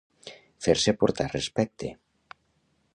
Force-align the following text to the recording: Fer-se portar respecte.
Fer-se 0.67 0.95
portar 1.03 1.29
respecte. 1.35 1.95